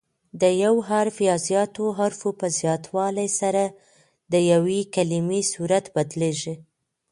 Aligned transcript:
د 0.41 0.43
یو 0.63 0.75
حرف 0.89 1.15
یا 1.27 1.35
زیاتو 1.47 1.83
حروفو 1.97 2.29
په 2.39 2.47
زیاتوالي 2.59 3.29
سره 3.39 3.63
د 4.31 4.35
یوې 4.51 4.79
کلیمې 4.95 5.41
صورت 5.53 5.85
بدلیږي. 5.95 6.55